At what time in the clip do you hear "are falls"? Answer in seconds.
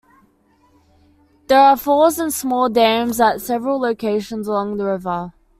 1.59-2.17